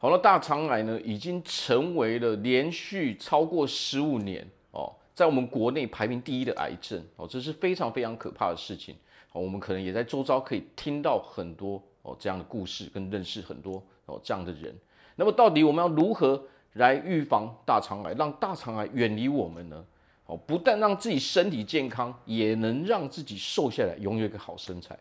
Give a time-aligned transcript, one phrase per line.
[0.00, 8.94] 好了，大肠癌呢，已经成为了连续超过十五年哦，在我们国内排名第一的癌症哦，这是非常非常可怕的事情。
[9.32, 14.72] 哦，我们可能也在周遭可以听到很多哦这样的故事，跟认识很多哦这样的人。
[15.16, 16.40] 那么，到底我们要如何
[16.74, 19.84] 来预防大肠癌，让大肠癌远离我们呢？
[20.26, 24.96] 哦，不但让自己身体健康，也能让自己瘦下来，拥有一个好身材。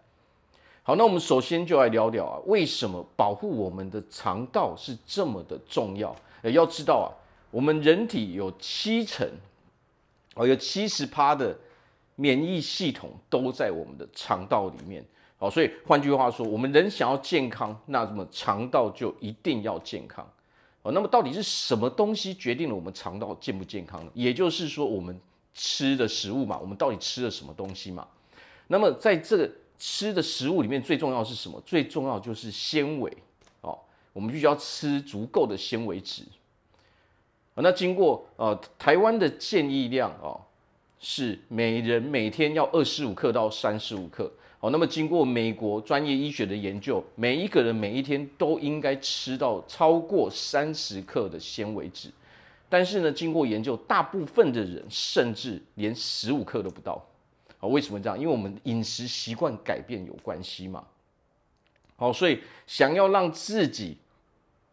[0.88, 6.16] 好，那我们首先就来聊聊啊，为什么保护我们的肠道是这么的重要？
[6.42, 7.12] 呃，要知道啊，
[7.52, 9.30] 我们人体有七成，
[10.36, 11.54] 哦，有七十趴的
[12.16, 15.04] 免疫系统都在我们的肠道里面。
[15.38, 20.26] 好，所以换句话说，我们人想要健康，那么肠道就一定要健康。
[20.84, 24.12] 哦那么到底是什么东西决定了我们肠道健不健康呢？
[24.14, 25.20] 也就是说，我们
[25.54, 28.08] 吃的食物嘛，我们到底吃了什么东西嘛？
[28.68, 31.62] 那么在这个吃的食物里面，最重要是什么？
[31.66, 33.12] 最重要就是纤维
[33.62, 33.78] 哦，
[34.14, 36.24] 我们必须要吃足够的纤维质。
[37.56, 40.40] 那经过呃台湾的建议量哦，
[41.00, 44.32] 是每人每天要二十五克到三十五克。
[44.60, 52.12] 好，那么经过美国专业医学的研究，每一个人每一天都应该吃到超过三十克的纤维质。
[52.68, 57.04] 但是呢，经过研究，大部分的人甚至连十五克都不到。
[57.68, 58.18] 为什么这样？
[58.18, 60.86] 因为我们饮食习惯改变有关系嘛。
[61.96, 63.98] 好，所以想要让自己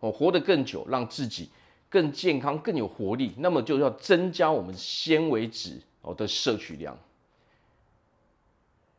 [0.00, 1.48] 哦活得更久，让自己
[1.88, 6.96] 更健康、更有活力，那么就要增加我们纤维质哦的摄取量。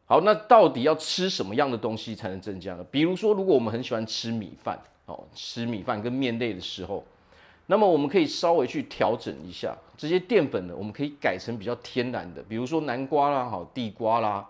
[0.08, 2.84] 好，那到底要吃什么样的东西才能增加呢？
[2.92, 7.04] 比如说，如果我们很喜欢吃米饭，哦，吃米饭跟面类的时候，
[7.68, 14.48] 那么我们可以稍微去调整一下这些淀粉呢，我们可以改成比较天然的，比如说南瓜啦、好地瓜啦、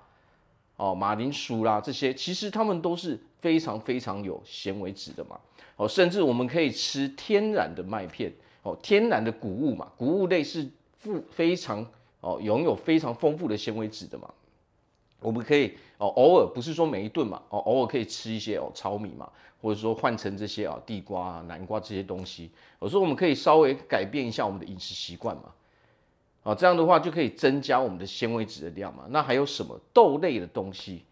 [0.76, 5.40] 哦马铃薯啦这些，其实它们都是非常非常有纤维质的嘛。
[5.78, 11.86] 哦，甚至我们可以吃天然的麦片，哦，天然的谷物嘛，谷物类是富非常
[12.22, 14.30] 哦拥有非常丰富的纤维质的嘛。
[15.22, 19.30] 我们可以哦，偶尔不是说每一顿嘛，哦，偶尔可以吃一些哦糙米嘛，
[19.62, 22.52] 或者说换成这些啊地瓜啊、南瓜这些东西。
[22.80, 25.44] 我说我们可以稍微改变一下我们的饮食习惯嘛，
[26.44, 29.06] 啊，这样的话就可以增加我们的纤维质的量嘛。
[29.10, 31.04] 那还有什么豆类的东西？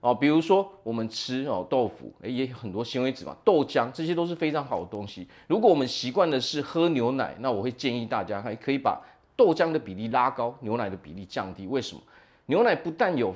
[0.00, 3.34] 哦，比如说我们吃哦豆腐，诶，也有很多纤维质嘛。
[3.42, 5.26] 豆浆这些都是非常好的东西。
[5.46, 9.00] 如果我们习惯的是喝牛奶，那我会建议大家还可以把
[9.34, 11.66] 豆浆的比例拉高，牛奶的比例降低。
[11.66, 12.02] 为什么？
[12.46, 13.34] 牛奶不但有，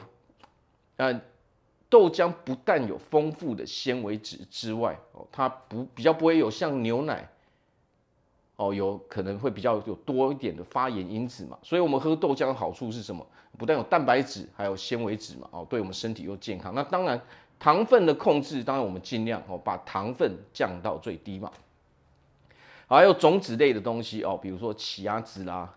[0.97, 1.21] 呃，
[1.89, 7.27] 豆浆不但有丰富的纤维质之外，哦，它不比较不会有像牛奶，
[8.57, 11.59] 哦，有可能会比较有多一点的发炎因子嘛。
[11.63, 13.27] 所以我们喝豆浆的好处是什么？
[13.57, 16.75] 不但有蛋白质，还有纤维质嘛，哦，对我们身体又健康。
[16.75, 17.21] 那当然，
[17.59, 21.51] 糖分的控制，当然我们尽量哦把糖分降到最低嘛。
[22.87, 25.75] 还有种子类的东西哦，比如说奇亚籽啦。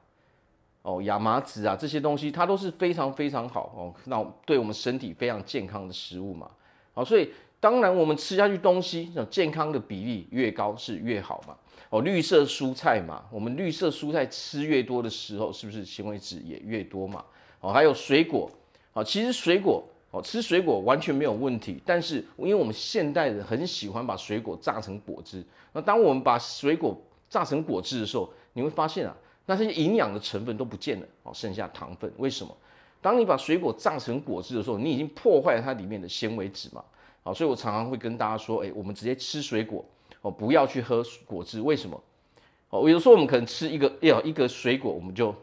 [0.83, 6.49] 哦，亚麻籽啊，这些东西它都是非常非常好哦，那对我们身体非常健康的食物嘛。
[6.93, 11.55] 好，所以当然我们吃下去东西，那健康的比例越高是越好嘛。
[11.91, 17.23] 哦，绿色蔬菜嘛，我们绿色蔬菜吃越多的时候，是不是纤维质也越多嘛？
[17.59, 18.49] 哦，还有水果，
[18.93, 25.43] 哦，其实水果哦，吃水果完全没有问题，但是因为我们现代人很喜欢把水果榨成果汁，
[25.73, 26.99] 那当我们把水果
[27.29, 29.15] 榨成果汁的时候，你会发现啊。
[29.45, 32.11] 那些营养的成分都不见了哦，剩下糖分。
[32.17, 32.55] 为什么？
[33.01, 36.83] 当你把水果榨成果汁的时候，你已经破坏了它里面的纤维质嘛。
[37.23, 39.83] 好，所以我常常会跟大家说，哎，我们直接吃水果
[40.21, 41.59] 哦，不要去喝果汁。
[41.59, 41.99] 为什么？
[42.69, 45.35] 哦，有时候我们可能吃一个要一个水果，我们就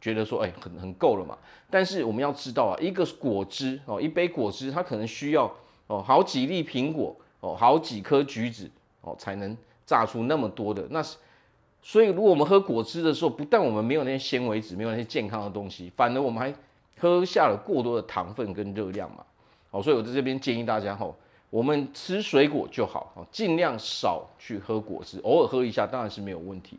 [0.00, 1.36] 觉得说，哎，很很够了嘛。
[1.70, 5.50] 但是我们要知道啊，一个果汁哦，一杯果汁，它可能需要
[5.86, 9.56] 哦好几粒苹果哦，好几颗橘子哦，才能
[9.86, 11.16] 榨出那么多的那是。
[11.88, 16.52] 所以，如果我们喝果汁的时候，不但我们没有那些纤维质，没有那些健康的东西，反而我们还
[16.98, 19.24] 喝下了过多的糖分跟热量嘛。
[19.70, 21.14] 好，所以我在这边建议大家吼，
[21.48, 26.76] 我们吃水果就好，尽量少去喝果汁，偶尔喝一下当然是没有问题。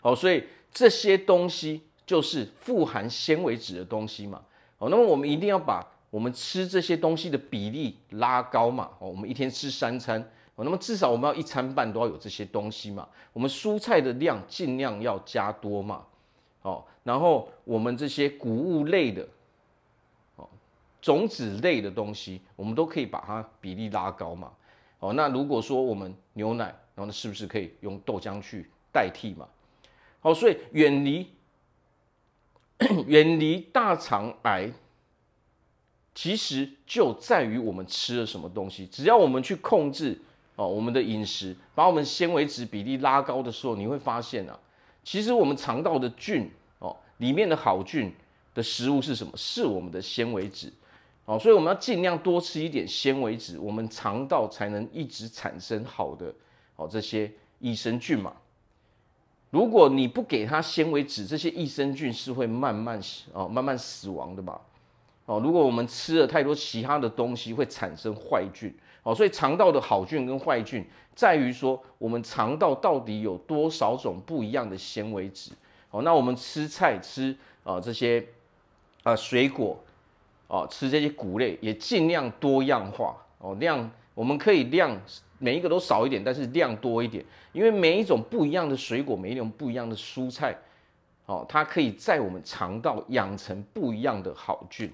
[0.00, 0.42] 好，所以
[0.72, 4.42] 这些东西就是富含纤维质的东西嘛。
[4.78, 8.90] 好，那么我们一定要把我们吃这些东西的比例拉高嘛。
[8.98, 10.28] 哦，我们一天吃三餐。
[10.64, 13.08] 那么至少我们要一餐半都要有这些东西嘛。
[13.32, 16.04] 我们蔬菜的量尽量要加多嘛。
[16.62, 19.26] 哦，然后我们这些谷物类的，
[20.36, 20.46] 哦，
[21.00, 24.52] 种子类的东西，我们都可以把它比例拉高嘛。
[24.98, 29.48] 哦，那如果说我们牛奶，然后那是不是可以用豆浆去代替嘛？
[30.20, 31.26] 好，所以远离
[33.06, 34.70] 远离大肠癌，
[36.14, 38.86] 其实就在于我们吃了什么东西。
[38.86, 40.20] 只要我们去控制。
[40.60, 44.58] 哦，我们的饮食把我们纤维质比例拉高的时候，你会发现啊，
[45.02, 48.12] 其实我们肠道的菌哦，里面的好菌
[48.54, 49.32] 的食物是什么？
[49.34, 50.70] 是我们的纤维质。
[51.24, 56.30] 哦，所以我们要尽量多吃一点纤维质，我们肠道才能一直产生好的
[56.76, 58.34] 哦这些益生菌嘛。
[59.48, 63.00] 如果你不给它纤维质，这些益生菌是会慢慢
[63.32, 64.60] 哦慢慢死亡的吧。
[65.30, 68.74] 哦，如果我们吃了太多其他的东西，会产生坏菌。
[69.04, 70.84] 哦，所以肠道的好菌跟坏菌
[71.14, 75.52] 在于说，我们肠道到底有多少种不一样的纤维质。
[75.92, 78.26] 哦，那我们吃菜吃啊这些
[79.04, 79.78] 啊水果。
[80.48, 85.00] 哦，吃这些谷类也尽量多样化哦，量我们可以量
[85.38, 90.58] 每一个都少一点，但是量多一点，因为每一种不一样的水果，每一种不一样的蔬菜，
[91.26, 94.92] 哦，它可以在我们肠道养成不一样的好菌，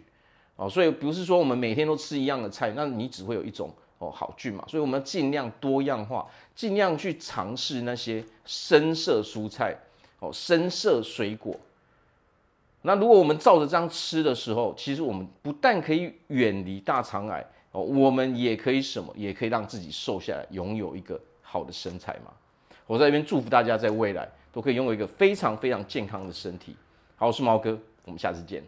[0.56, 9.76] 哦，所以不是说我们每天都吃一样的菜，那你只会有一种哦好菌嘛，所以我们要尽量多样化，尽量去尝试那些深色蔬菜，
[10.18, 11.54] 哦，深色水果。
[12.82, 19.12] 那如果我们照着这样吃的时候，其实我们不但可以远离大肠癌哦，我们也可以什么？
[19.16, 22.32] 也可以让自己瘦下来，拥有一个好的身材嘛。
[22.86, 26.76] 我在这边祝福大家，在未来都可以拥有一个非常非常健康的身体。
[27.16, 28.62] 好，我是毛哥，我们下次见。